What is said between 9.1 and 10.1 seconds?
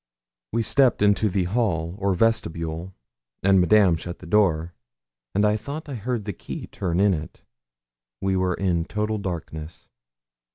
darkness.